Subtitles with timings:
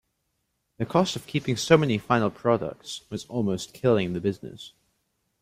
[0.79, 4.73] The cost of keeping so many final products was almost killing the business.